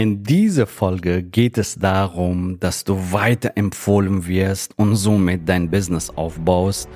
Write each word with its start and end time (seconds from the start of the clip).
In 0.00 0.22
dieser 0.24 0.66
Folge 0.66 1.22
geht 1.22 1.58
es 1.58 1.74
darum, 1.74 2.58
dass 2.58 2.84
du 2.84 3.12
weiterempfohlen 3.12 4.26
wirst 4.26 4.72
und 4.78 4.96
somit 4.96 5.46
dein 5.46 5.70
Business 5.70 6.08
aufbaust 6.08 6.88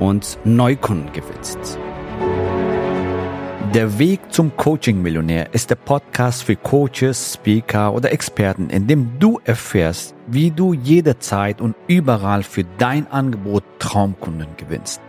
und 0.00 0.36
Neukunden 0.42 1.12
gewinnst. 1.12 1.78
Der 3.72 4.00
Weg 4.00 4.18
zum 4.30 4.56
Coaching-Millionär 4.56 5.54
ist 5.54 5.70
der 5.70 5.76
Podcast 5.76 6.42
für 6.42 6.56
Coaches, 6.56 7.34
Speaker 7.34 7.94
oder 7.94 8.10
Experten, 8.10 8.70
in 8.70 8.88
dem 8.88 9.20
du 9.20 9.38
erfährst, 9.44 10.16
wie 10.26 10.50
du 10.50 10.72
jederzeit 10.72 11.60
und 11.60 11.76
überall 11.86 12.42
für 12.42 12.64
dein 12.78 13.06
Angebot 13.06 13.62
Traumkunden 13.78 14.48
gewinnst. 14.56 15.00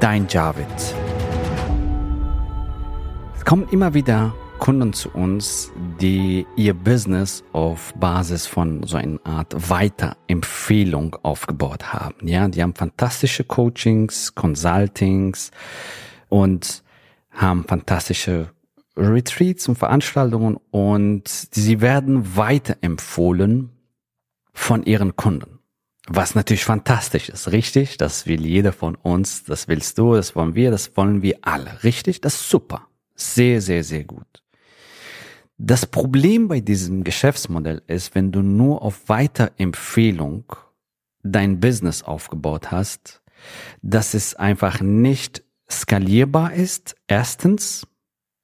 Dein 0.00 0.26
Javid. 0.28 0.66
Es 3.34 3.44
kommen 3.44 3.66
immer 3.70 3.94
wieder 3.94 4.34
Kunden 4.58 4.92
zu 4.92 5.10
uns, 5.10 5.72
die 6.00 6.46
ihr 6.56 6.74
Business 6.74 7.42
auf 7.52 7.94
Basis 7.94 8.46
von 8.46 8.82
so 8.82 8.98
einer 8.98 9.18
Art 9.24 9.70
Weiterempfehlung 9.70 11.16
aufgebaut 11.22 11.94
haben. 11.94 12.28
Ja, 12.28 12.46
die 12.48 12.62
haben 12.62 12.74
fantastische 12.74 13.44
Coachings, 13.44 14.34
Consultings 14.34 15.50
und 16.28 16.82
haben 17.30 17.64
fantastische 17.64 18.50
Retreats 18.96 19.66
und 19.66 19.76
Veranstaltungen 19.78 20.58
und 20.70 21.28
sie 21.28 21.80
werden 21.80 22.36
weiterempfohlen 22.36 23.70
von 24.52 24.82
ihren 24.82 25.16
Kunden. 25.16 25.55
Was 26.08 26.34
natürlich 26.34 26.64
fantastisch 26.64 27.28
ist, 27.28 27.50
richtig? 27.50 27.96
Das 27.96 28.26
will 28.26 28.46
jeder 28.46 28.72
von 28.72 28.94
uns, 28.94 29.44
das 29.44 29.66
willst 29.66 29.98
du, 29.98 30.14
das 30.14 30.36
wollen 30.36 30.54
wir, 30.54 30.70
das 30.70 30.96
wollen 30.96 31.22
wir 31.22 31.38
alle, 31.42 31.82
richtig? 31.82 32.20
Das 32.20 32.34
ist 32.34 32.48
super. 32.48 32.86
Sehr, 33.16 33.60
sehr, 33.60 33.82
sehr 33.82 34.04
gut. 34.04 34.42
Das 35.58 35.86
Problem 35.86 36.48
bei 36.48 36.60
diesem 36.60 37.02
Geschäftsmodell 37.02 37.82
ist, 37.86 38.14
wenn 38.14 38.30
du 38.30 38.42
nur 38.42 38.82
auf 38.82 39.08
Weiterempfehlung 39.08 40.44
dein 41.22 41.60
Business 41.60 42.02
aufgebaut 42.02 42.70
hast, 42.70 43.22
dass 43.82 44.14
es 44.14 44.34
einfach 44.34 44.80
nicht 44.80 45.42
skalierbar 45.68 46.52
ist. 46.52 46.94
Erstens, 47.08 47.86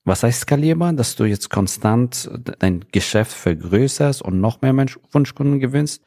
was 0.04 0.22
heißt 0.22 0.40
skalierbar? 0.40 0.94
Dass 0.94 1.14
du 1.14 1.24
jetzt 1.24 1.50
konstant 1.50 2.30
dein 2.58 2.84
Geschäft 2.90 3.32
vergrößerst 3.32 4.22
und 4.22 4.40
noch 4.40 4.62
mehr 4.62 4.74
Wunschkunden 5.12 5.60
gewinnst. 5.60 6.02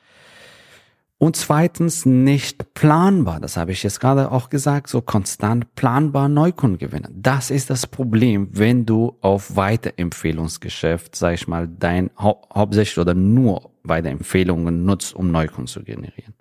Und 1.17 1.37
zweitens 1.37 2.05
nicht 2.05 2.73
planbar, 2.73 3.39
das 3.39 3.55
habe 3.55 3.71
ich 3.71 3.83
jetzt 3.83 4.01
gerade 4.01 4.31
auch 4.31 4.49
gesagt, 4.49 4.89
so 4.89 5.01
konstant 5.01 5.73
planbar 5.75 6.27
Neukunden 6.27 6.77
gewinnen. 6.77 7.15
Das 7.15 7.51
ist 7.51 7.69
das 7.69 7.87
Problem, 7.87 8.49
wenn 8.51 8.85
du 8.85 9.17
auf 9.21 9.55
Weiterempfehlungsgeschäft, 9.55 11.15
sag 11.15 11.35
ich 11.35 11.47
mal, 11.47 11.69
dein 11.69 12.11
hau 12.17 12.45
hauptsächlich 12.53 12.97
oder 12.97 13.13
nur 13.13 13.71
Weiterempfehlungen 13.83 14.83
nutzt, 14.83 15.15
um 15.15 15.31
Neukunden 15.31 15.67
zu 15.67 15.83
generieren. 15.83 16.33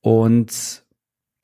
Und 0.00 0.84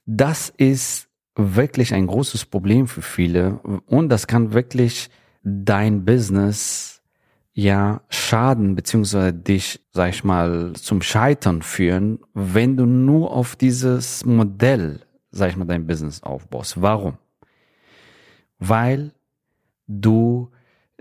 das 0.07 0.48
ist 0.57 1.09
wirklich 1.35 1.92
ein 1.92 2.07
großes 2.07 2.47
Problem 2.47 2.86
für 2.89 3.03
viele 3.03 3.61
und 3.86 4.08
das 4.08 4.27
kann 4.27 4.53
wirklich 4.53 5.11
dein 5.42 6.05
Business 6.05 6.99
ja 7.52 8.02
schaden 8.08 8.74
beziehungsweise 8.74 9.33
dich, 9.33 9.80
sag 9.92 10.11
ich 10.11 10.24
mal, 10.24 10.72
zum 10.74 11.02
Scheitern 11.02 11.62
führen, 11.62 12.20
wenn 12.34 12.77
du 12.77 12.86
nur 12.86 13.33
auf 13.33 13.56
dieses 13.56 14.24
Modell, 14.24 15.00
sag 15.30 15.50
ich 15.50 15.56
mal, 15.56 15.64
dein 15.64 15.86
Business 15.86 16.22
aufbaust. 16.22 16.80
Warum? 16.80 17.18
Weil 18.58 19.12
du 19.86 20.50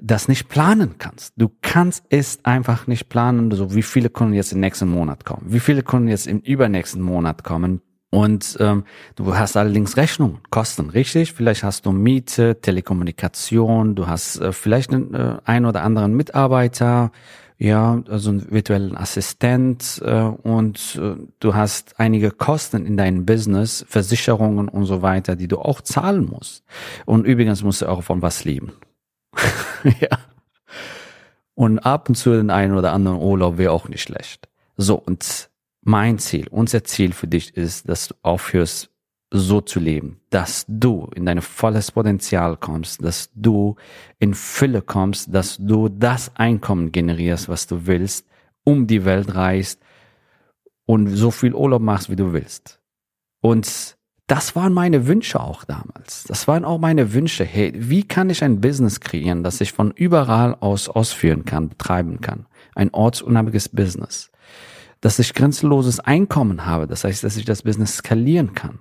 das 0.01 0.27
nicht 0.27 0.47
planen 0.47 0.95
kannst. 0.97 1.33
Du 1.37 1.49
kannst 1.61 2.05
es 2.09 2.43
einfach 2.45 2.87
nicht 2.87 3.09
planen, 3.09 3.51
so 3.51 3.75
wie 3.75 3.83
viele 3.83 4.09
Kunden 4.09 4.33
jetzt 4.33 4.53
im 4.53 4.61
nächsten 4.61 4.87
Monat 4.87 5.25
kommen, 5.25 5.45
wie 5.47 5.59
viele 5.59 5.83
Kunden 5.83 6.07
jetzt 6.07 6.27
im 6.27 6.39
übernächsten 6.39 7.01
Monat 7.01 7.43
kommen. 7.43 7.81
Und 8.11 8.57
ähm, 8.59 8.85
du 9.15 9.35
hast 9.35 9.55
allerdings 9.55 9.95
Rechnungen, 9.95 10.39
Kosten, 10.49 10.89
richtig? 10.89 11.33
Vielleicht 11.33 11.63
hast 11.63 11.85
du 11.85 11.91
Miete, 11.91 12.59
Telekommunikation, 12.59 13.93
du 13.93 14.07
hast 14.07 14.39
äh, 14.39 14.51
vielleicht 14.51 14.91
einen 14.91 15.13
äh, 15.13 15.37
ein 15.45 15.65
oder 15.65 15.83
anderen 15.83 16.15
Mitarbeiter, 16.15 17.11
ja, 17.59 18.01
also 18.09 18.31
einen 18.31 18.51
virtuellen 18.51 18.97
Assistent 18.97 20.01
äh, 20.03 20.21
und 20.21 20.97
äh, 20.99 21.17
du 21.39 21.53
hast 21.53 21.99
einige 21.99 22.31
Kosten 22.31 22.85
in 22.85 22.97
deinem 22.97 23.25
Business, 23.25 23.85
Versicherungen 23.87 24.69
und 24.69 24.85
so 24.85 25.01
weiter, 25.01 25.35
die 25.35 25.47
du 25.47 25.59
auch 25.59 25.81
zahlen 25.81 26.25
musst. 26.25 26.63
Und 27.05 27.25
übrigens 27.25 27.61
musst 27.61 27.81
du 27.83 27.87
auch 27.87 28.01
von 28.01 28.21
was 28.21 28.43
leben. 28.43 28.71
ja. 29.83 30.17
Und 31.53 31.79
ab 31.79 32.07
und 32.07 32.15
zu 32.15 32.31
den 32.31 32.49
einen 32.49 32.75
oder 32.75 32.93
anderen 32.93 33.19
Urlaub 33.19 33.57
wäre 33.57 33.73
auch 33.73 33.89
nicht 33.89 34.01
schlecht. 34.01 34.47
So, 34.77 34.95
und 34.95 35.49
mein 35.89 36.19
Ziel, 36.19 36.47
unser 36.49 36.83
Ziel 36.83 37.13
für 37.13 37.27
dich 37.27 37.57
ist, 37.57 37.89
dass 37.89 38.09
du 38.09 38.15
aufhörst, 38.21 38.91
so 39.31 39.61
zu 39.61 39.79
leben, 39.79 40.19
dass 40.31 40.65
du 40.67 41.09
in 41.15 41.25
dein 41.25 41.41
volles 41.41 41.91
Potenzial 41.91 42.57
kommst, 42.57 43.03
dass 43.03 43.29
du 43.35 43.75
in 44.17 44.33
Fülle 44.33 44.81
kommst, 44.81 45.33
dass 45.33 45.57
du 45.57 45.87
das 45.87 46.35
Einkommen 46.35 46.91
generierst, 46.91 47.47
was 47.47 47.67
du 47.67 47.85
willst, 47.85 48.27
um 48.63 48.87
die 48.87 49.05
Welt 49.05 49.35
reist 49.35 49.81
und 50.85 51.07
so 51.07 51.29
viel 51.29 51.53
Urlaub 51.53 51.81
machst, 51.81 52.09
wie 52.09 52.15
du 52.15 52.33
willst. 52.33 52.79
Und 53.41 53.97
das 54.25 54.55
waren 54.55 54.73
meine 54.73 55.07
Wünsche 55.07 55.39
auch 55.39 55.63
damals. 55.63 56.23
Das 56.27 56.47
waren 56.47 56.65
auch 56.65 56.79
meine 56.79 57.13
Wünsche. 57.13 57.45
Hey, 57.45 57.71
wie 57.75 58.03
kann 58.03 58.29
ich 58.29 58.43
ein 58.43 58.61
Business 58.61 58.99
kreieren, 58.99 59.43
das 59.43 59.61
ich 59.61 59.73
von 59.73 59.91
überall 59.91 60.55
aus 60.59 60.89
ausführen 60.89 61.45
kann, 61.45 61.69
betreiben 61.69 62.21
kann? 62.21 62.47
Ein 62.75 62.93
ortsunabhängiges 62.93 63.69
Business 63.69 64.31
dass 65.01 65.19
ich 65.19 65.33
grenzenloses 65.33 65.99
Einkommen 65.99 66.65
habe. 66.65 66.87
Das 66.87 67.03
heißt, 67.03 67.23
dass 67.23 67.37
ich 67.37 67.45
das 67.45 67.63
Business 67.63 67.97
skalieren 67.97 68.53
kann 68.53 68.79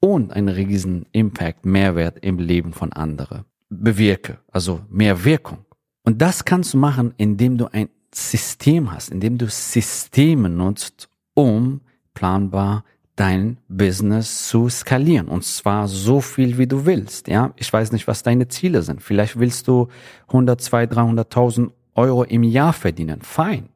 und 0.00 0.32
einen 0.32 0.48
riesen 0.48 1.06
Impact, 1.12 1.64
Mehrwert 1.64 2.18
im 2.22 2.38
Leben 2.38 2.72
von 2.72 2.92
anderen 2.92 3.44
bewirke. 3.70 4.38
Also 4.52 4.80
mehr 4.90 5.24
Wirkung. 5.24 5.64
Und 6.02 6.20
das 6.20 6.44
kannst 6.44 6.74
du 6.74 6.78
machen, 6.78 7.14
indem 7.16 7.56
du 7.58 7.66
ein 7.72 7.88
System 8.14 8.92
hast, 8.92 9.10
indem 9.10 9.38
du 9.38 9.48
Systeme 9.48 10.48
nutzt, 10.48 11.08
um 11.34 11.80
planbar 12.12 12.84
dein 13.16 13.58
Business 13.68 14.48
zu 14.48 14.68
skalieren. 14.68 15.28
Und 15.28 15.44
zwar 15.44 15.88
so 15.88 16.20
viel, 16.20 16.58
wie 16.58 16.66
du 16.66 16.84
willst. 16.84 17.28
Ja, 17.28 17.52
ich 17.56 17.72
weiß 17.72 17.92
nicht, 17.92 18.06
was 18.06 18.22
deine 18.22 18.48
Ziele 18.48 18.82
sind. 18.82 19.02
Vielleicht 19.02 19.38
willst 19.38 19.68
du 19.68 19.88
100, 20.28 20.60
200, 20.60 21.32
300.000 21.32 21.70
Euro 21.94 22.24
im 22.24 22.42
Jahr 22.42 22.72
verdienen. 22.72 23.20
Fein. 23.22 23.68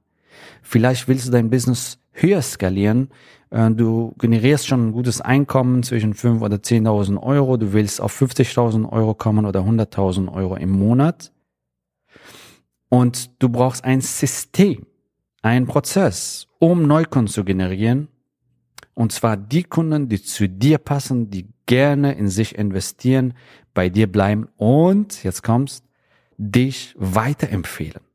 Vielleicht 0.62 1.08
willst 1.08 1.26
du 1.26 1.30
dein 1.30 1.50
Business 1.50 1.98
höher 2.12 2.42
skalieren. 2.42 3.08
Äh, 3.50 3.70
du 3.70 4.14
generierst 4.18 4.66
schon 4.66 4.88
ein 4.88 4.92
gutes 4.92 5.20
Einkommen 5.20 5.82
zwischen 5.82 6.14
5 6.14 6.42
oder 6.42 6.56
10.000 6.56 7.22
Euro. 7.22 7.56
Du 7.56 7.72
willst 7.72 8.00
auf 8.00 8.20
50.000 8.20 8.90
Euro 8.90 9.14
kommen 9.14 9.46
oder 9.46 9.60
100.000 9.60 10.32
Euro 10.32 10.56
im 10.56 10.70
Monat. 10.70 11.32
Und 12.88 13.30
du 13.42 13.48
brauchst 13.48 13.84
ein 13.84 14.00
System, 14.00 14.86
einen 15.42 15.66
Prozess, 15.66 16.46
um 16.58 16.86
Neukunden 16.86 17.32
zu 17.32 17.44
generieren. 17.44 18.08
Und 18.94 19.12
zwar 19.12 19.36
die 19.36 19.62
Kunden, 19.62 20.08
die 20.08 20.20
zu 20.20 20.48
dir 20.48 20.78
passen, 20.78 21.30
die 21.30 21.48
gerne 21.66 22.14
in 22.14 22.28
sich 22.28 22.56
investieren, 22.56 23.34
bei 23.74 23.90
dir 23.90 24.10
bleiben 24.10 24.48
und, 24.56 25.22
jetzt 25.22 25.42
kommst, 25.42 25.84
dich 26.38 26.94
weiterempfehlen 26.98 28.07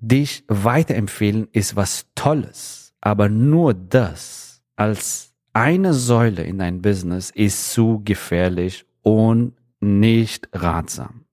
dich 0.00 0.44
weiterempfehlen 0.48 1.48
ist 1.52 1.76
was 1.76 2.06
Tolles, 2.14 2.94
aber 3.00 3.28
nur 3.28 3.74
das 3.74 4.62
als 4.76 5.34
eine 5.52 5.94
Säule 5.94 6.42
in 6.42 6.58
dein 6.58 6.80
Business 6.80 7.30
ist 7.30 7.72
zu 7.72 8.02
gefährlich 8.04 8.86
und 9.02 9.54
nicht 9.80 10.48
ratsam. 10.52 11.24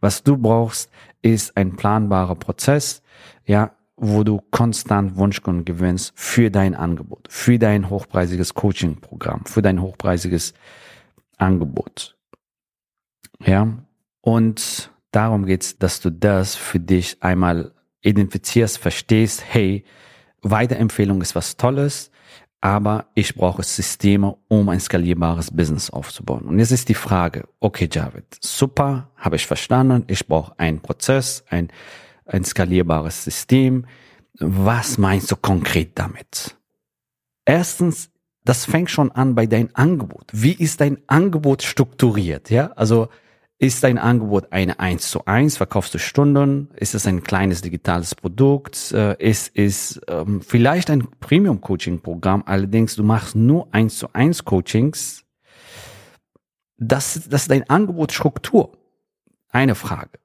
Was 0.00 0.22
du 0.22 0.36
brauchst, 0.36 0.90
ist 1.22 1.56
ein 1.56 1.76
planbarer 1.76 2.34
Prozess, 2.34 3.02
ja, 3.44 3.72
wo 3.96 4.22
du 4.22 4.40
konstant 4.50 5.16
Wunschkunden 5.16 5.64
gewinnst 5.64 6.12
für 6.14 6.50
dein 6.50 6.74
Angebot, 6.74 7.26
für 7.28 7.58
dein 7.58 7.90
hochpreisiges 7.90 8.54
Coaching-Programm, 8.54 9.44
für 9.44 9.62
dein 9.62 9.82
hochpreisiges 9.82 10.54
Angebot. 11.36 12.16
Ja, 13.44 13.68
und 14.20 14.90
darum 15.10 15.46
geht's, 15.46 15.78
dass 15.78 16.00
du 16.00 16.10
das 16.10 16.54
für 16.54 16.80
dich 16.80 17.22
einmal 17.22 17.72
identifizierst, 18.02 18.78
verstehst, 18.78 19.44
hey, 19.46 19.84
Weiterempfehlung 20.42 21.20
ist 21.20 21.34
was 21.34 21.56
Tolles, 21.56 22.10
aber 22.60 23.06
ich 23.14 23.34
brauche 23.34 23.62
Systeme, 23.62 24.36
um 24.48 24.68
ein 24.68 24.80
skalierbares 24.80 25.54
Business 25.54 25.90
aufzubauen. 25.90 26.42
Und 26.42 26.58
jetzt 26.58 26.72
ist 26.72 26.88
die 26.88 26.94
Frage, 26.94 27.48
okay, 27.60 27.88
Javid, 27.90 28.24
super, 28.40 29.10
habe 29.16 29.36
ich 29.36 29.46
verstanden, 29.46 30.04
ich 30.08 30.26
brauche 30.26 30.58
einen 30.58 30.80
Prozess, 30.80 31.44
ein, 31.48 31.68
ein 32.26 32.44
skalierbares 32.44 33.24
System. 33.24 33.86
Was 34.40 34.98
meinst 34.98 35.30
du 35.30 35.36
konkret 35.36 35.92
damit? 35.98 36.56
Erstens, 37.44 38.10
das 38.44 38.64
fängt 38.64 38.90
schon 38.90 39.12
an 39.12 39.34
bei 39.34 39.46
deinem 39.46 39.70
Angebot. 39.74 40.24
Wie 40.32 40.52
ist 40.52 40.80
dein 40.80 40.98
Angebot 41.06 41.62
strukturiert? 41.62 42.50
Ja, 42.50 42.72
also 42.72 43.08
ist 43.58 43.82
dein 43.82 43.98
Angebot 43.98 44.52
eine 44.52 44.78
1 44.78 45.10
zu 45.10 45.26
1? 45.26 45.56
Verkaufst 45.56 45.92
du 45.92 45.98
Stunden? 45.98 46.68
Ist 46.76 46.94
es 46.94 47.06
ein 47.06 47.24
kleines 47.24 47.60
digitales 47.60 48.14
Produkt? 48.14 48.92
Äh, 48.92 49.16
ist 49.18 49.50
es 49.54 50.00
ähm, 50.06 50.40
vielleicht 50.42 50.90
ein 50.90 51.08
Premium-Coaching-Programm? 51.20 52.44
Allerdings, 52.46 52.94
du 52.94 53.02
machst 53.02 53.34
nur 53.34 53.68
1 53.72 53.98
zu 53.98 54.12
1 54.12 54.44
Coachings. 54.44 55.24
Das, 56.76 57.28
das 57.28 57.42
ist 57.42 57.50
dein 57.50 57.68
Angebotsstruktur. 57.68 58.78
Eine 59.50 59.74
Frage. 59.74 60.18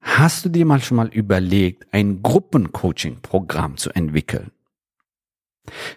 Hast 0.00 0.44
du 0.44 0.48
dir 0.48 0.64
mal 0.64 0.80
schon 0.80 0.96
mal 0.96 1.08
überlegt, 1.08 1.86
ein 1.92 2.22
Gruppencoaching-Programm 2.22 3.76
zu 3.76 3.90
entwickeln? 3.90 4.52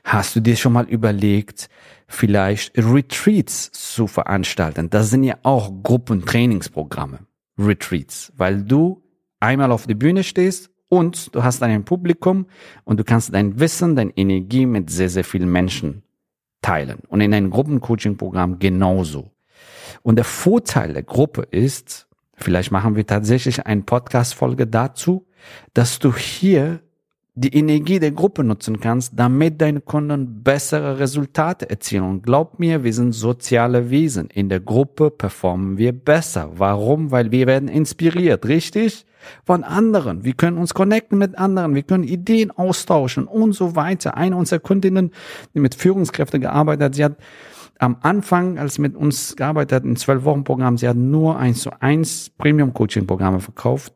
Hast 0.04 0.36
du 0.36 0.40
dir 0.40 0.56
schon 0.56 0.74
mal 0.74 0.88
überlegt, 0.88 1.70
vielleicht 2.08 2.78
Retreats 2.78 3.72
zu 3.72 4.08
veranstalten? 4.08 4.90
Das 4.90 5.10
sind 5.10 5.24
ja 5.24 5.38
auch 5.44 5.72
Gruppentrainingsprogramme, 5.84 7.20
Retreats, 7.58 8.32
weil 8.38 8.64
du 8.64 9.04
einmal 9.40 9.72
auf 9.72 9.88
der 9.88 9.96
Bühne 9.96 10.24
stehst 10.24 10.70
und 10.88 11.34
du 11.36 11.44
hast 11.44 11.64
ein 11.64 11.84
Publikum 11.84 12.46
und 12.84 13.00
du 13.00 13.04
kannst 13.04 13.34
dein 13.34 13.60
Wissen, 13.60 13.96
deine 13.96 14.16
Energie 14.16 14.66
mit 14.66 14.90
sehr, 14.90 15.10
sehr 15.10 15.24
vielen 15.24 15.52
Menschen 15.52 16.04
teilen. 16.62 17.00
Und 17.08 17.22
in 17.22 17.34
einem 17.34 17.50
Gruppencoaching-Programm 17.50 18.60
genauso. 18.60 19.32
Und 20.04 20.18
der 20.18 20.26
Vorteil 20.26 20.94
der 20.94 21.04
Gruppe 21.04 21.44
ist, 21.52 22.08
vielleicht 22.36 22.72
machen 22.72 22.96
wir 22.96 23.06
tatsächlich 23.06 23.66
eine 23.66 23.82
Podcast-Folge 23.82 24.68
dazu, 24.68 25.28
dass 25.74 26.00
du 26.00 26.16
hier 26.16 26.82
die 27.38 27.54
Energie 27.54 28.00
der 28.00 28.12
Gruppe 28.12 28.46
nutzen 28.46 28.80
kannst, 28.80 29.14
damit 29.18 29.60
deine 29.60 29.82
Kunden 29.82 30.42
bessere 30.42 31.00
Resultate 31.00 31.70
erzielen. 31.70 32.04
Und 32.04 32.24
glaub 32.24 32.60
mir, 32.60 32.86
wir 32.86 32.94
sind 32.94 33.12
soziale 33.12 33.90
Wesen. 33.90 34.30
In 34.30 34.48
der 34.48 34.62
Gruppe 34.62 35.12
performen 35.12 35.78
wir 35.78 35.92
besser. 35.92 36.52
Warum? 36.56 37.12
Weil 37.12 37.32
wir 37.32 37.46
werden 37.46 37.68
inspiriert, 37.68 38.46
richtig? 38.48 39.06
Von 39.44 39.66
anderen. 39.66 40.24
Wir 40.24 40.34
können 40.34 40.58
uns 40.58 40.74
connecten 40.74 41.18
mit 41.18 41.38
anderen. 41.38 41.76
Wir 41.76 41.84
können 41.84 42.06
Ideen 42.06 42.52
austauschen 42.52 43.28
und 43.28 43.52
so 43.52 43.76
weiter. 43.76 44.16
Eine 44.16 44.38
unserer 44.38 44.60
Kundinnen, 44.60 45.12
die 45.54 45.60
mit 45.60 45.76
Führungskräften 45.76 46.40
gearbeitet 46.40 46.84
hat, 46.84 46.96
sie 46.96 47.04
hat 47.04 47.18
am 47.80 47.98
Anfang, 48.02 48.58
als 48.58 48.76
sie 48.76 48.82
mit 48.82 48.96
uns 48.96 49.36
gearbeitet 49.36 49.74
hat, 49.74 49.84
in 49.84 49.98
zwölf 49.98 50.24
Wochen 50.24 50.46
Programm, 50.46 50.78
sie 50.78 50.88
hat 50.88 50.96
nur 50.96 51.38
eins 51.38 51.60
zu 51.60 51.72
eins 51.82 52.30
Premium 52.38 52.74
Coaching 52.74 53.06
Programme 53.06 53.42
verkauft 53.42 53.95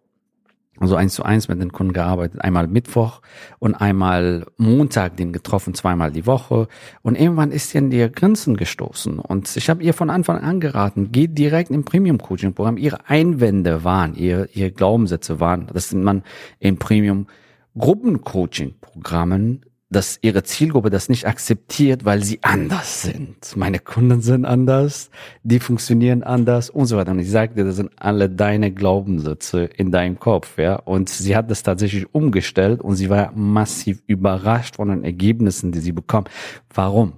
also 0.80 0.96
eins 0.96 1.16
zu 1.16 1.24
eins 1.24 1.48
mit 1.48 1.62
den 1.62 1.72
Kunden 1.72 1.94
gearbeitet, 1.94 2.42
einmal 2.42 2.68
Mittwoch 2.68 3.22
und 3.60 3.76
einmal 3.76 4.46
Montag 4.58 5.18
den 5.18 5.34
getroffen, 5.34 5.74
zweimal 5.74 6.12
die 6.12 6.26
Woche. 6.26 6.68
Und 7.02 7.20
irgendwann 7.20 7.52
ist 7.52 7.70
sie 7.70 7.78
an 7.78 7.90
die 7.90 8.10
Grenzen 8.12 8.58
gestoßen. 8.58 9.20
Und 9.20 9.56
ich 9.56 9.70
habe 9.70 9.84
ihr 9.84 9.94
von 9.94 10.10
Anfang 10.10 10.40
an 10.40 10.60
geraten, 10.60 11.12
geht 11.12 11.38
direkt 11.38 11.72
im 11.72 11.84
Premium-Coaching-Programm. 11.84 12.78
Ihre 12.78 13.10
Einwände 13.10 13.84
waren, 13.84 14.16
ihre, 14.16 14.48
ihre 14.54 14.72
Glaubenssätze 14.72 15.40
waren, 15.40 15.68
dass 15.68 15.94
man 15.94 16.24
im 16.60 16.78
Premium-Gruppencoaching-Programmen 16.78 19.66
dass 19.90 20.20
ihre 20.22 20.44
Zielgruppe 20.44 20.90
das 20.90 21.10
nicht 21.10 21.26
akzeptiert, 21.26 22.06
weil 22.06 22.24
sie 22.24 22.40
anders 22.44 23.02
sind. 23.02 23.56
Meine 23.56 23.80
Kunden 23.80 24.22
sind 24.22 24.46
anders, 24.46 25.10
die 25.44 25.60
funktionieren 25.60 26.22
anders 26.22 26.70
und 26.70 26.86
so 26.86 26.98
weiter. 26.98 27.12
Und 27.12 27.20
ich 27.20 27.32
sagte, 27.32 27.64
das 27.64 27.78
sind 27.78 27.92
alle 27.98 28.30
deine 28.30 28.72
Glaubenssätze 28.72 29.64
in 29.64 29.92
deinem 29.92 30.20
Kopf, 30.20 30.58
ja. 30.58 30.76
Und 30.76 31.10
sie 31.10 31.36
hat 31.36 31.50
das 31.50 31.64
tatsächlich 31.64 32.14
umgestellt 32.14 32.82
und 32.82 32.96
sie 32.96 33.10
war 33.10 33.32
massiv 33.34 34.02
überrascht 34.06 34.76
von 34.76 34.90
den 34.90 35.04
Ergebnissen, 35.04 35.72
die 35.72 35.80
sie 35.80 35.92
bekommt. 35.92 36.30
Warum? 36.74 37.14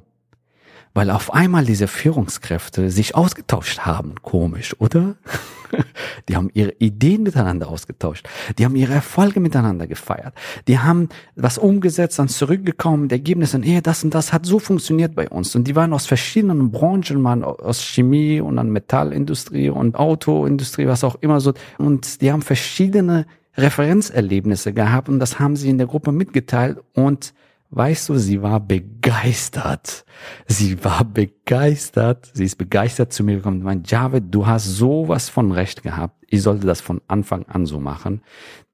Weil 0.94 1.10
auf 1.10 1.34
einmal 1.34 1.66
diese 1.66 1.88
Führungskräfte 1.88 2.90
sich 2.90 3.16
ausgetauscht 3.16 3.80
haben. 3.80 4.16
Komisch, 4.22 4.76
oder? 4.80 5.16
Die 6.30 6.36
haben 6.36 6.50
ihre 6.54 6.74
Ideen 6.80 7.24
miteinander 7.24 7.70
ausgetauscht. 7.70 8.28
Die 8.58 8.66
haben 8.66 8.76
ihre 8.76 8.94
Erfolge 8.94 9.40
miteinander 9.40 9.88
gefeiert. 9.88 10.34
Die 10.68 10.80
haben 10.80 11.08
was 11.36 11.58
umgesetzt, 11.58 12.20
dann 12.20 12.28
zurückgekommen, 12.28 13.08
die 13.08 13.16
Ergebnisse, 13.16 13.62
hey, 13.64 13.82
das 13.82 14.04
und 14.04 14.14
das 14.14 14.34
hat 14.34 14.46
so 14.46 14.60
funktioniert 14.60 15.16
bei 15.16 15.30
uns. 15.30 15.56
Und 15.56 15.68
die 15.68 15.76
waren 15.76 15.94
aus 15.94 16.06
verschiedenen 16.06 16.72
Branchen, 16.72 17.24
waren 17.24 17.44
aus 17.44 17.82
Chemie 17.82 18.42
und 18.42 18.58
dann 18.58 18.70
Metallindustrie 18.70 19.70
und 19.70 19.96
Autoindustrie, 19.96 20.88
was 20.88 21.04
auch 21.04 21.16
immer 21.22 21.40
so. 21.40 21.54
Und 21.78 22.22
die 22.22 22.32
haben 22.32 22.42
verschiedene 22.42 23.26
Referenzerlebnisse 23.58 24.74
gehabt 24.74 25.10
und 25.10 25.20
das 25.20 25.40
haben 25.40 25.56
sie 25.56 25.70
in 25.70 25.78
der 25.78 25.88
Gruppe 25.88 26.12
mitgeteilt 26.12 26.80
und 26.94 27.34
Weißt 27.74 28.10
du, 28.10 28.18
sie 28.18 28.42
war 28.42 28.60
begeistert. 28.60 30.06
Sie 30.46 30.84
war 30.84 31.06
begeistert. 31.06 32.30
Sie 32.34 32.44
ist 32.44 32.58
begeistert 32.58 33.14
zu 33.14 33.24
mir 33.24 33.38
gekommen 33.38 33.60
und 33.60 33.64
meint, 33.64 33.90
Javid, 33.90 34.26
du 34.30 34.46
hast 34.46 34.66
sowas 34.66 35.30
von 35.30 35.54
Recht 35.54 35.82
gehabt. 35.82 36.22
Ich 36.28 36.42
sollte 36.42 36.68
das 36.68 36.82
von 36.82 37.02
Anfang 37.08 37.46
an 37.46 37.66
so 37.66 37.80
machen. 37.80 38.22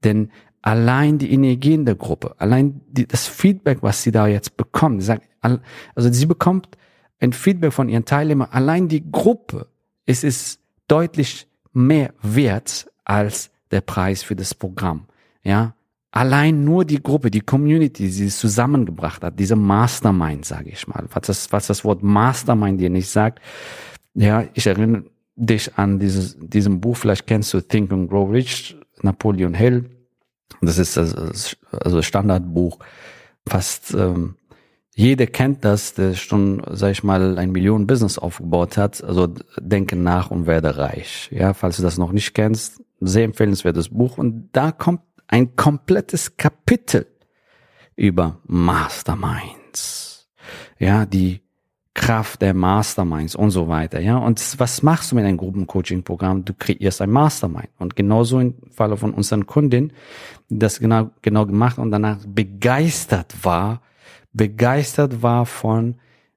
Denn 0.03 0.31
allein 0.63 1.19
die 1.19 1.31
Energie 1.31 1.75
in 1.75 1.85
der 1.85 1.93
Gruppe, 1.93 2.35
allein 2.39 2.81
die, 2.89 3.07
das 3.07 3.27
Feedback, 3.27 3.83
was 3.83 4.01
sie 4.01 4.11
da 4.11 4.25
jetzt 4.25 4.57
bekommt, 4.57 5.03
sagt, 5.03 5.29
also 5.41 6.11
sie 6.11 6.25
bekommt 6.25 6.67
ein 7.19 7.33
Feedback 7.33 7.73
von 7.73 7.89
ihren 7.89 8.05
Teilnehmern, 8.05 8.49
allein 8.51 8.87
die 8.87 9.11
Gruppe, 9.11 9.67
es 10.07 10.23
ist 10.23 10.59
deutlich 10.87 11.47
mehr 11.71 12.13
wert 12.21 12.91
als 13.05 13.51
der 13.69 13.81
Preis 13.81 14.23
für 14.23 14.35
das 14.35 14.55
Programm. 14.55 15.05
Ja, 15.43 15.75
allein 16.17 16.63
nur 16.63 16.83
die 16.83 17.01
Gruppe, 17.01 17.29
die 17.29 17.41
Community, 17.41 18.03
die 18.03 18.09
sie 18.09 18.29
zusammengebracht 18.29 19.23
hat, 19.23 19.39
diese 19.39 19.55
Mastermind, 19.55 20.45
sage 20.45 20.71
ich 20.71 20.87
mal, 20.87 21.05
was 21.13 21.27
das, 21.27 21.51
was 21.51 21.67
das 21.67 21.85
Wort 21.85 22.01
Mastermind 22.01 22.81
dir 22.81 22.89
nicht 22.89 23.09
sagt, 23.09 23.39
ja, 24.15 24.43
ich 24.55 24.65
erinnere 24.65 25.03
dich 25.35 25.77
an 25.77 25.99
dieses, 25.99 26.35
diesem 26.39 26.81
Buch, 26.81 26.97
vielleicht 26.97 27.27
kennst 27.27 27.53
du 27.53 27.61
Think 27.61 27.91
and 27.91 28.09
Grow 28.09 28.31
Rich, 28.31 28.75
Napoleon 29.03 29.53
Hill, 29.53 29.91
das 30.61 30.79
ist 30.79 30.97
das, 30.97 31.55
also 31.71 32.01
Standardbuch, 32.01 32.79
fast 33.47 33.93
ähm, 33.93 34.35
jeder 34.95 35.27
kennt 35.27 35.63
das, 35.63 35.93
der 35.93 36.15
schon, 36.15 36.63
sag 36.71 36.89
ich 36.93 37.03
mal, 37.03 37.37
ein 37.37 37.51
Millionen-Business 37.51 38.17
aufgebaut 38.17 38.77
hat. 38.77 39.03
Also 39.03 39.27
denke 39.59 39.95
nach 39.95 40.31
und 40.31 40.47
werde 40.47 40.75
reich. 40.75 41.29
Ja, 41.31 41.53
falls 41.53 41.77
du 41.77 41.83
das 41.83 41.99
noch 41.99 42.11
nicht 42.11 42.33
kennst, 42.33 42.81
sehr 42.99 43.25
empfehlenswertes 43.25 43.89
Buch. 43.89 44.17
Und 44.17 44.49
da 44.53 44.71
kommt 44.71 45.01
ein 45.27 45.55
komplettes 45.55 46.37
Kapitel 46.37 47.07
über 47.95 48.39
Masterminds. 48.45 50.29
Ja, 50.79 51.05
die 51.05 51.41
Kraft 51.93 52.43
der 52.43 52.53
Masterminds 52.53 53.35
und 53.35 53.49
so 53.49 53.67
weiter. 53.67 53.99
Ja, 53.99 54.17
und 54.17 54.59
was 54.59 54.83
machst 54.83 55.11
du 55.11 55.15
mit 55.15 55.25
einem 55.25 55.37
Gruppencoaching-Programm? 55.37 56.45
Du 56.45 56.53
kreierst 56.53 57.01
ein 57.01 57.09
Mastermind. 57.09 57.69
Und 57.79 57.95
genauso 57.95 58.39
im 58.39 58.53
Falle 58.69 58.97
von 58.97 59.13
unseren 59.13 59.47
Kunden, 59.47 59.91
das 60.47 60.79
genau, 60.79 61.09
genau 61.23 61.47
gemacht 61.47 61.79
und 61.79 61.89
danach 61.89 62.19
begeistert 62.27 63.43
war, 63.43 63.81
begeistert 64.31 65.23
war 65.23 65.47
von 65.47 65.95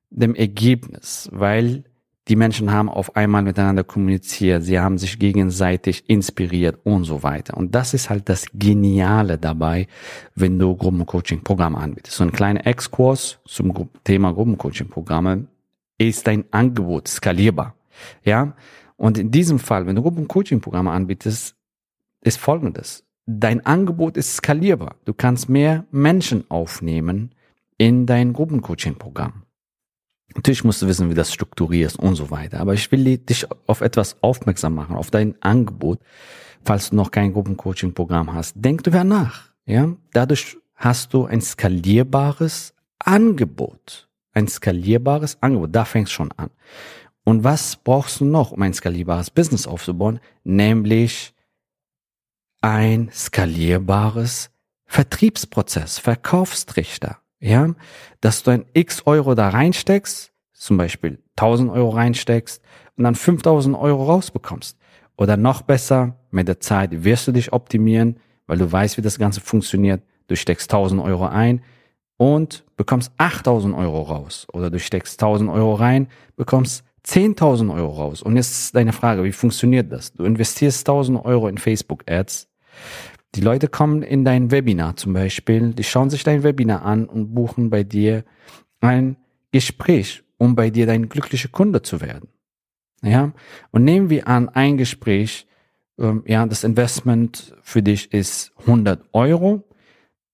dem 0.09 0.35
Ergebnis, 0.35 1.29
weil 1.31 1.85
die 2.31 2.37
Menschen 2.37 2.71
haben 2.71 2.89
auf 2.89 3.17
einmal 3.17 3.43
miteinander 3.43 3.83
kommuniziert, 3.83 4.63
sie 4.63 4.79
haben 4.79 4.99
sich 4.99 5.19
gegenseitig 5.19 6.09
inspiriert 6.09 6.79
und 6.85 7.03
so 7.03 7.25
weiter. 7.25 7.57
Und 7.57 7.75
das 7.75 7.93
ist 7.93 8.09
halt 8.09 8.29
das 8.29 8.47
Geniale 8.55 9.37
dabei, 9.37 9.89
wenn 10.37 10.57
du 10.57 10.77
Gruppencoaching-Programme 10.77 11.77
anbietest. 11.77 12.17
So 12.17 12.23
ein 12.23 12.31
kleiner 12.31 12.65
Exkurs 12.65 13.41
zum 13.47 13.91
Thema 14.05 14.33
Gruppencoaching-Programme 14.33 15.49
ist 15.99 16.29
dein 16.29 16.45
Angebot 16.53 17.09
skalierbar. 17.09 17.75
Ja? 18.25 18.55
Und 18.97 19.19
in 19.19 19.33
diesem 19.33 19.59
Fall, 19.59 19.87
wenn 19.87 19.97
du 19.97 20.03
Gruppencoaching-Programme 20.03 20.93
anbietest, 20.93 21.57
ist 22.21 22.39
folgendes. 22.39 23.05
Dein 23.27 23.67
Angebot 23.67 24.17
ist 24.17 24.37
skalierbar. 24.37 24.95
Du 25.05 25.15
kannst 25.15 25.49
mehr 25.49 25.85
Menschen 25.91 26.49
aufnehmen 26.49 27.35
in 27.77 28.07
dein 28.07 28.33
Gruppencoaching-Programm. 28.33 29.43
Natürlich 30.35 30.65
musst 30.65 30.81
du 30.83 30.87
wissen, 30.87 31.11
wie 31.11 31.15
das 31.15 31.33
strukturiert 31.33 31.97
und 31.97 32.15
so 32.15 32.31
weiter. 32.31 32.61
Aber 32.61 32.75
ich 32.75 32.91
will 32.93 33.19
dich 33.19 33.47
auf 33.67 33.81
etwas 33.81 34.17
aufmerksam 34.23 34.75
machen, 34.75 34.97
auf 34.97 35.11
dein 35.11 35.35
Angebot, 35.43 35.99
falls 36.65 36.91
du 36.91 36.97
noch 36.97 37.11
kein 37.11 37.33
Gruppencoaching-Programm 37.33 38.33
hast. 38.33 38.55
Denk 38.57 38.85
darüber 38.85 39.05
nach. 39.05 39.51
Ja, 39.67 39.95
dadurch 40.13 40.57
hast 40.75 41.13
du 41.15 41.27
ein 41.27 41.41
skalierbares 41.41 42.75
Angebot. 42.99 44.09
Ein 44.33 44.49
skalierbares 44.49 45.43
Angebot. 45.43 45.75
Da 45.75 45.85
fängst 45.85 46.13
schon 46.13 46.33
an. 46.33 46.51
Und 47.25 47.45
was 47.45 47.77
brauchst 47.77 48.21
du 48.21 48.25
noch, 48.25 48.53
um 48.53 48.63
ein 48.63 48.75
skalierbares 48.75 49.31
Business 49.31 49.67
aufzubauen? 49.67 50.21
Nämlich 50.45 51.35
ein 52.61 53.11
skalierbares 53.13 54.51
Vertriebsprozess, 54.87 55.99
Verkaufstrichter, 55.99 57.20
ja, 57.41 57.75
dass 58.21 58.43
du 58.43 58.53
ein 58.53 58.67
X 58.73 59.03
Euro 59.07 59.35
da 59.35 59.49
reinsteckst, 59.49 60.33
zum 60.53 60.77
Beispiel 60.77 61.19
1000 61.37 61.71
Euro 61.71 61.91
reinsteckst 61.91 62.63
und 62.97 63.05
dann 63.05 63.15
5000 63.15 63.77
Euro 63.77 64.05
rausbekommst. 64.05 64.79
Oder 65.17 65.37
noch 65.37 65.63
besser, 65.63 66.17
mit 66.31 66.49
der 66.49 66.61
Zeit 66.61 67.05
wirst 67.05 67.27
du 67.27 67.33
dich 67.33 67.53
optimieren, 67.53 68.19
weil 68.47 68.59
du 68.59 68.71
weißt, 68.71 68.97
wie 68.97 69.03
das 69.03 69.19
Ganze 69.19 69.41
funktioniert. 69.41 70.03
Du 70.29 70.37
steckst 70.37 70.73
1000 70.73 71.03
Euro 71.03 71.27
ein 71.27 71.63
und 72.17 72.65
bekommst 72.77 73.13
8000 73.17 73.75
Euro 73.75 74.03
raus. 74.03 74.47
Oder 74.53 74.71
du 74.71 74.79
steckst 74.79 75.23
1000 75.23 75.51
Euro 75.51 75.75
rein, 75.75 76.09
bekommst 76.37 76.85
10.000 77.07 77.75
Euro 77.75 77.93
raus. 77.93 78.23
Und 78.23 78.37
jetzt 78.37 78.51
ist 78.51 78.75
deine 78.75 78.93
Frage, 78.93 79.25
wie 79.25 79.33
funktioniert 79.33 79.91
das? 79.91 80.13
Du 80.13 80.25
investierst 80.25 80.87
1000 80.87 81.25
Euro 81.25 81.49
in 81.49 81.59
Facebook 81.59 82.05
Ads. 82.09 82.49
Die 83.37 83.41
Leute 83.41 83.69
kommen 83.69 84.03
in 84.03 84.25
dein 84.25 84.51
Webinar 84.51 84.97
zum 84.97 85.13
Beispiel, 85.13 85.73
die 85.73 85.85
schauen 85.85 86.11
sich 86.11 86.25
dein 86.25 86.43
Webinar 86.43 86.83
an 86.85 87.07
und 87.07 87.33
buchen 87.35 87.71
bei 87.71 87.85
dir 87.85 88.25
ein 88.81 89.17
Gespräch, 89.53 90.25
um 90.37 90.57
bei 90.57 90.71
dir 90.71 90.87
dein 90.87 91.09
glücklicher 91.09 91.49
Kunde 91.49 91.83
zu 91.83 92.01
werden. 92.01 92.29
Ja, 93.03 93.33
und 93.71 93.85
nehmen 93.85 94.11
wir 94.11 94.27
an, 94.29 94.49
ein 94.49 94.77
Gespräch, 94.77 95.47
ähm, 95.99 96.25
ja, 96.27 96.45
das 96.47 96.65
Investment 96.65 97.55
für 97.63 97.83
dich 97.83 98.13
ist 98.13 98.53
100 98.61 99.03
Euro. 99.13 99.65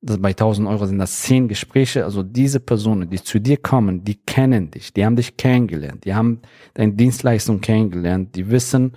Das, 0.00 0.18
bei 0.18 0.30
1000 0.30 0.68
Euro 0.68 0.86
sind 0.86 0.98
das 0.98 1.22
10 1.22 1.48
Gespräche. 1.48 2.04
Also 2.04 2.22
diese 2.22 2.60
Personen, 2.60 3.10
die 3.10 3.22
zu 3.22 3.40
dir 3.40 3.56
kommen, 3.58 4.04
die 4.04 4.16
kennen 4.16 4.70
dich, 4.70 4.92
die 4.92 5.04
haben 5.04 5.16
dich 5.16 5.36
kennengelernt, 5.36 6.04
die 6.04 6.14
haben 6.14 6.40
deine 6.74 6.92
Dienstleistung 6.94 7.60
kennengelernt, 7.60 8.34
die 8.36 8.50
wissen, 8.50 8.92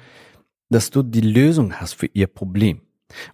dass 0.70 0.89
du 0.89 1.03
die 1.03 1.22
Lösung 1.22 1.74
hast 1.74 1.94
für 1.94 2.08
ihr 2.08 2.27
Problem. 2.27 2.82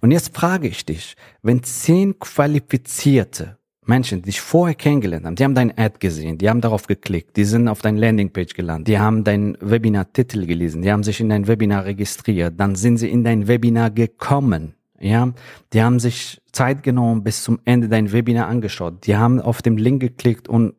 Und 0.01 0.11
jetzt 0.11 0.35
frage 0.35 0.67
ich 0.67 0.85
dich, 0.85 1.15
wenn 1.41 1.63
10 1.63 2.19
qualifizierte 2.19 3.57
Menschen, 3.85 4.21
die 4.21 4.25
dich 4.25 4.41
vorher 4.41 4.75
kennengelernt 4.75 5.25
haben, 5.25 5.35
die 5.35 5.43
haben 5.43 5.55
dein 5.55 5.77
Ad 5.77 5.97
gesehen, 5.99 6.37
die 6.37 6.49
haben 6.49 6.61
darauf 6.61 6.87
geklickt, 6.87 7.37
die 7.37 7.45
sind 7.45 7.67
auf 7.67 7.81
dein 7.81 7.97
Landingpage 7.97 8.53
gelandet, 8.53 8.87
die 8.87 8.99
haben 8.99 9.23
dein 9.23 9.57
Webinar-Titel 9.61 10.45
gelesen, 10.45 10.81
die 10.81 10.91
haben 10.91 11.03
sich 11.03 11.19
in 11.19 11.29
dein 11.29 11.47
Webinar 11.47 11.85
registriert, 11.85 12.55
dann 12.57 12.75
sind 12.75 12.97
sie 12.97 13.09
in 13.09 13.23
dein 13.23 13.47
Webinar 13.47 13.91
gekommen, 13.91 14.73
ja, 14.99 15.33
die 15.73 15.83
haben 15.83 15.99
sich 15.99 16.41
Zeit 16.51 16.81
genommen 16.81 17.23
bis 17.23 17.43
zum 17.43 17.59
Ende 17.65 17.87
dein 17.87 18.11
Webinar 18.11 18.47
angeschaut, 18.47 19.05
die 19.05 19.17
haben 19.17 19.39
auf 19.39 19.61
den 19.61 19.77
Link 19.77 20.01
geklickt 20.01 20.47
und 20.47 20.73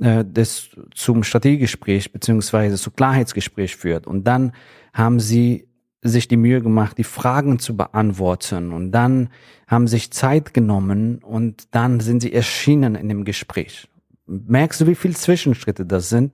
äh, 0.00 0.24
das 0.24 0.70
zum 0.94 1.24
Strategiegespräch 1.24 2.12
beziehungsweise 2.12 2.76
zu 2.76 2.92
Klarheitsgespräch 2.92 3.74
führt 3.74 4.06
und 4.06 4.24
dann 4.24 4.52
haben 4.92 5.18
sie 5.18 5.66
sich 6.08 6.28
die 6.28 6.36
Mühe 6.36 6.60
gemacht, 6.60 6.98
die 6.98 7.04
Fragen 7.04 7.58
zu 7.58 7.76
beantworten 7.76 8.72
und 8.72 8.92
dann 8.92 9.30
haben 9.66 9.88
sich 9.88 10.10
Zeit 10.10 10.54
genommen 10.54 11.18
und 11.18 11.74
dann 11.74 12.00
sind 12.00 12.20
sie 12.20 12.32
erschienen 12.32 12.94
in 12.94 13.08
dem 13.08 13.24
Gespräch. 13.24 13.88
Merkst 14.26 14.80
du, 14.80 14.86
wie 14.86 14.94
viele 14.94 15.14
Zwischenschritte 15.14 15.86
das 15.86 16.08
sind? 16.08 16.32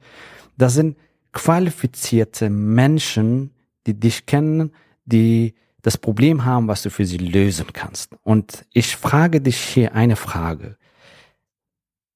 Das 0.56 0.74
sind 0.74 0.96
qualifizierte 1.32 2.50
Menschen, 2.50 3.50
die 3.86 3.98
dich 3.98 4.26
kennen, 4.26 4.72
die 5.04 5.54
das 5.82 5.98
Problem 5.98 6.44
haben, 6.44 6.68
was 6.68 6.82
du 6.82 6.90
für 6.90 7.04
sie 7.04 7.18
lösen 7.18 7.66
kannst. 7.72 8.14
Und 8.22 8.64
ich 8.72 8.96
frage 8.96 9.40
dich 9.40 9.58
hier 9.58 9.94
eine 9.94 10.16
Frage. 10.16 10.76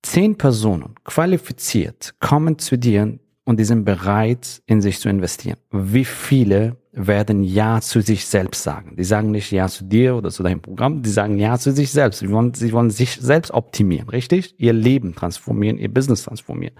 Zehn 0.02 0.38
Personen, 0.38 0.94
qualifiziert, 1.02 2.14
kommen 2.20 2.58
zu 2.58 2.78
dir 2.78 3.18
und 3.46 3.58
die 3.60 3.64
sind 3.64 3.84
bereit, 3.84 4.60
in 4.66 4.82
sich 4.82 4.98
zu 4.98 5.08
investieren. 5.08 5.56
Wie 5.70 6.04
viele 6.04 6.78
werden 6.90 7.44
Ja 7.44 7.80
zu 7.80 8.00
sich 8.00 8.26
selbst 8.26 8.64
sagen? 8.64 8.96
Die 8.96 9.04
sagen 9.04 9.30
nicht 9.30 9.52
Ja 9.52 9.68
zu 9.68 9.84
dir 9.84 10.16
oder 10.16 10.30
zu 10.30 10.42
deinem 10.42 10.60
Programm, 10.60 11.02
die 11.02 11.10
sagen 11.10 11.38
Ja 11.38 11.56
zu 11.56 11.70
sich 11.70 11.92
selbst. 11.92 12.18
Sie 12.18 12.30
wollen, 12.30 12.54
sie 12.54 12.72
wollen 12.72 12.90
sich 12.90 13.12
selbst 13.12 13.52
optimieren, 13.52 14.08
richtig? 14.08 14.58
Ihr 14.58 14.72
Leben 14.72 15.14
transformieren, 15.14 15.78
ihr 15.78 15.88
Business 15.88 16.24
transformieren. 16.24 16.74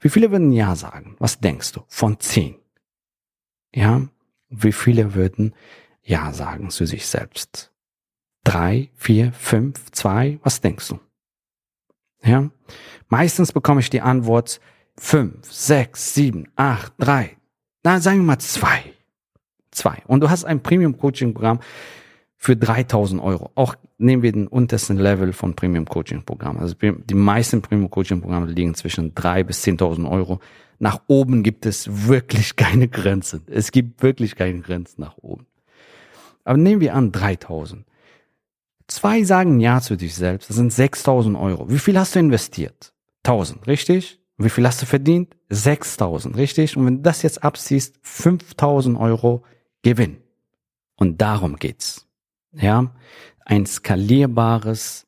Wie 0.00 0.10
viele 0.10 0.30
würden 0.30 0.52
Ja 0.52 0.76
sagen? 0.76 1.16
Was 1.18 1.40
denkst 1.40 1.72
du? 1.72 1.80
Von 1.88 2.20
zehn. 2.20 2.56
Ja? 3.74 4.06
Wie 4.50 4.72
viele 4.72 5.14
würden 5.14 5.54
Ja 6.02 6.34
sagen 6.34 6.68
zu 6.68 6.84
sich 6.84 7.06
selbst? 7.06 7.72
Drei, 8.44 8.90
vier, 8.96 9.32
fünf, 9.32 9.90
zwei? 9.92 10.38
Was 10.42 10.60
denkst 10.60 10.88
du? 10.88 11.00
Ja? 12.22 12.50
Meistens 13.08 13.52
bekomme 13.52 13.80
ich 13.80 13.88
die 13.88 14.02
Antwort, 14.02 14.60
fünf, 14.98 15.50
sechs, 15.50 16.14
sieben, 16.14 16.48
acht, 16.56 16.92
drei, 16.98 17.36
na, 17.84 18.00
sagen 18.00 18.18
wir 18.18 18.24
mal 18.24 18.38
zwei. 18.38 18.84
Zwei. 19.70 20.02
Und 20.06 20.20
du 20.20 20.30
hast 20.30 20.44
ein 20.44 20.62
Premium-Coaching-Programm 20.62 21.60
für 22.36 22.56
3000 22.56 23.22
Euro. 23.22 23.50
Auch 23.54 23.74
nehmen 23.98 24.22
wir 24.22 24.32
den 24.32 24.46
untersten 24.46 24.98
Level 24.98 25.32
von 25.32 25.54
Premium-Coaching-Programm. 25.54 26.58
Also 26.58 26.74
die 26.80 27.14
meisten 27.14 27.62
Premium-Coaching-Programme 27.62 28.46
liegen 28.46 28.74
zwischen 28.74 29.14
drei 29.14 29.42
bis 29.42 29.64
10.000 29.64 30.10
Euro. 30.10 30.40
Nach 30.78 31.00
oben 31.06 31.42
gibt 31.42 31.66
es 31.66 32.08
wirklich 32.08 32.56
keine 32.56 32.88
Grenzen. 32.88 33.42
Es 33.46 33.72
gibt 33.72 34.02
wirklich 34.02 34.36
keine 34.36 34.60
Grenzen 34.60 35.00
nach 35.00 35.16
oben. 35.18 35.46
Aber 36.44 36.58
nehmen 36.58 36.80
wir 36.80 36.94
an 36.94 37.12
3000. 37.12 37.86
Zwei 38.88 39.22
sagen 39.22 39.58
Ja 39.60 39.80
zu 39.80 39.96
dich 39.96 40.14
selbst. 40.14 40.50
Das 40.50 40.56
sind 40.56 40.72
6000 40.72 41.36
Euro. 41.36 41.70
Wie 41.70 41.78
viel 41.78 41.98
hast 41.98 42.14
du 42.14 42.18
investiert? 42.18 42.92
1000, 43.24 43.66
richtig? 43.66 44.21
Wie 44.38 44.50
viel 44.50 44.66
hast 44.66 44.82
du 44.82 44.86
verdient? 44.86 45.36
6000, 45.50 46.36
richtig? 46.36 46.76
Und 46.76 46.86
wenn 46.86 46.96
du 46.96 47.02
das 47.02 47.22
jetzt 47.22 47.44
abziehst, 47.44 47.96
5000 48.02 48.98
Euro 48.98 49.44
Gewinn. 49.82 50.18
Und 50.96 51.20
darum 51.20 51.56
geht's. 51.56 52.06
Ja, 52.52 52.94
ein 53.44 53.66
skalierbares 53.66 55.06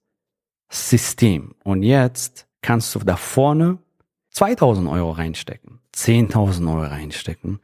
System. 0.71 1.55
Und 1.63 1.83
jetzt 1.83 2.47
kannst 2.63 2.95
du 2.95 3.01
da 3.01 3.17
vorne 3.17 3.79
2000 4.31 4.89
Euro 4.89 5.13
reinstecken, 5.13 5.81
10.000 5.95 6.69
Euro 6.69 6.87
reinstecken, 6.87 7.61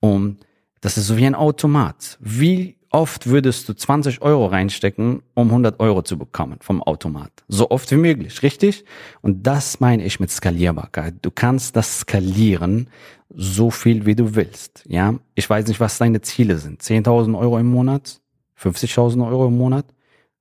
um, 0.00 0.38
das 0.86 0.96
ist 0.96 1.08
so 1.08 1.16
wie 1.16 1.26
ein 1.26 1.34
Automat. 1.34 2.16
Wie 2.20 2.76
oft 2.90 3.26
würdest 3.26 3.68
du 3.68 3.74
20 3.74 4.22
Euro 4.22 4.46
reinstecken, 4.46 5.20
um 5.34 5.48
100 5.48 5.80
Euro 5.80 6.02
zu 6.02 6.16
bekommen 6.16 6.58
vom 6.60 6.80
Automat? 6.80 7.32
So 7.48 7.70
oft 7.70 7.90
wie 7.90 7.96
möglich, 7.96 8.44
richtig? 8.44 8.84
Und 9.20 9.48
das 9.48 9.80
meine 9.80 10.04
ich 10.04 10.20
mit 10.20 10.30
Skalierbarkeit. 10.30 11.14
Du 11.22 11.32
kannst 11.32 11.74
das 11.74 11.98
skalieren, 11.98 12.88
so 13.34 13.72
viel 13.72 14.06
wie 14.06 14.14
du 14.14 14.36
willst. 14.36 14.84
Ja, 14.86 15.16
ich 15.34 15.50
weiß 15.50 15.66
nicht, 15.66 15.80
was 15.80 15.98
deine 15.98 16.20
Ziele 16.20 16.56
sind. 16.56 16.80
10.000 16.80 17.36
Euro 17.36 17.58
im 17.58 17.66
Monat, 17.66 18.20
50.000 18.56 19.26
Euro 19.26 19.48
im 19.48 19.58
Monat, 19.58 19.86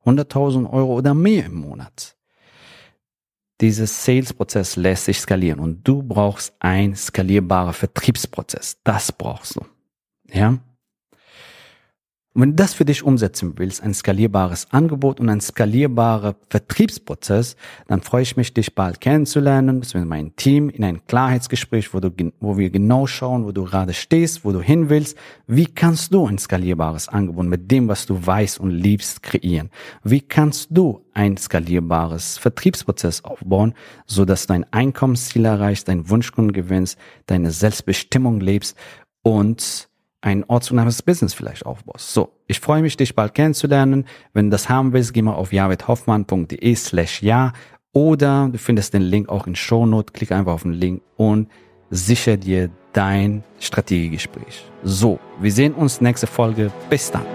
100.000 0.05 0.71
Euro 0.71 0.97
oder 0.97 1.15
mehr 1.15 1.47
im 1.47 1.55
Monat. 1.55 2.15
Dieses 3.61 4.05
Sales-Prozess 4.05 4.75
lässt 4.75 5.05
sich 5.05 5.19
skalieren 5.19 5.59
und 5.59 5.87
du 5.87 6.03
brauchst 6.03 6.53
ein 6.59 6.95
skalierbarer 6.95 7.73
Vertriebsprozess. 7.73 8.77
Das 8.83 9.11
brauchst 9.11 9.55
du. 9.55 9.65
Ja. 10.35 10.59
Und 12.35 12.41
wenn 12.41 12.49
du 12.49 12.55
das 12.57 12.73
für 12.73 12.83
dich 12.83 13.01
umsetzen 13.01 13.53
willst, 13.55 13.81
ein 13.81 13.93
skalierbares 13.93 14.67
Angebot 14.71 15.21
und 15.21 15.29
ein 15.29 15.39
skalierbarer 15.39 16.35
Vertriebsprozess, 16.49 17.55
dann 17.87 18.01
freue 18.01 18.23
ich 18.23 18.35
mich, 18.35 18.53
dich 18.53 18.75
bald 18.75 18.99
kennenzulernen, 18.99 19.79
beziehungsweise 19.79 20.09
mein 20.09 20.35
Team 20.35 20.69
in 20.69 20.83
ein 20.83 21.07
Klarheitsgespräch, 21.07 21.93
wo, 21.93 22.01
du, 22.01 22.11
wo 22.41 22.57
wir 22.57 22.71
genau 22.71 23.07
schauen, 23.07 23.45
wo 23.45 23.53
du 23.53 23.63
gerade 23.63 23.93
stehst, 23.93 24.43
wo 24.43 24.51
du 24.51 24.59
hin 24.59 24.89
willst. 24.89 25.17
Wie 25.47 25.65
kannst 25.65 26.13
du 26.13 26.27
ein 26.27 26.37
skalierbares 26.37 27.07
Angebot 27.07 27.45
mit 27.45 27.71
dem, 27.71 27.87
was 27.87 28.05
du 28.05 28.27
weißt 28.27 28.59
und 28.59 28.71
liebst, 28.71 29.23
kreieren? 29.23 29.69
Wie 30.03 30.19
kannst 30.19 30.67
du 30.71 31.05
ein 31.13 31.37
skalierbares 31.37 32.37
Vertriebsprozess 32.37 33.23
aufbauen, 33.23 33.73
so 34.07 34.25
dass 34.25 34.45
dein 34.45 34.65
Einkommensziel 34.73 35.45
erreichst, 35.45 35.87
deinen 35.87 36.09
Wunschkunden 36.09 36.51
gewinnst, 36.51 36.97
deine 37.27 37.51
Selbstbestimmung 37.51 38.41
lebst 38.41 38.75
und 39.21 39.87
ein 40.25 40.43
ortsunabhängiges 40.47 41.03
Business 41.03 41.33
vielleicht 41.35 41.65
aufbaust. 41.65 42.11
So, 42.11 42.31
ich 42.47 42.59
freue 42.59 42.81
mich, 42.81 42.97
dich 42.97 43.13
bald 43.13 43.35
kennenzulernen. 43.35 44.05
Wenn 44.33 44.45
du 44.45 44.51
das 44.51 44.69
haben 44.69 44.91
willst, 44.91 45.13
geh 45.13 45.21
mal 45.21 45.35
auf 45.35 45.53
javidhoffmann.de 45.53 46.75
slash 46.75 47.21
ja 47.21 47.53
oder 47.93 48.49
du 48.51 48.57
findest 48.57 48.95
den 48.95 49.03
Link 49.03 49.29
auch 49.29 49.45
in 49.45 49.55
Shownote. 49.55 50.13
Klick 50.13 50.31
einfach 50.31 50.53
auf 50.53 50.63
den 50.63 50.73
Link 50.73 51.03
und 51.15 51.47
sicher 51.91 52.37
dir 52.37 52.71
dein 52.91 53.43
Strategiegespräch. 53.59 54.65
So, 54.83 55.19
wir 55.39 55.51
sehen 55.51 55.73
uns 55.73 56.01
nächste 56.01 56.25
Folge. 56.25 56.71
Bis 56.89 57.11
dann 57.11 57.34